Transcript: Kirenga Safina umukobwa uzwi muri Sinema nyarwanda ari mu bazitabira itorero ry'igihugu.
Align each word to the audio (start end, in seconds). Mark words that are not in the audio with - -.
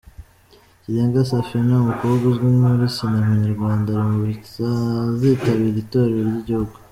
Kirenga 0.81 1.19
Safina 1.29 1.73
umukobwa 1.83 2.23
uzwi 2.31 2.47
muri 2.61 2.85
Sinema 2.95 3.33
nyarwanda 3.43 3.87
ari 3.91 4.03
mu 4.09 4.15
bazitabira 4.23 5.77
itorero 5.83 6.23
ry'igihugu. 6.39 6.75